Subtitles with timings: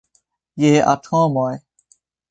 [0.63, 1.55] Je atomoj.